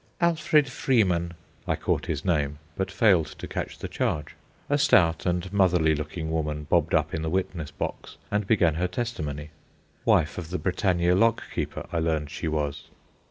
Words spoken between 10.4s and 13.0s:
the Britannia lock keeper, I learned she was.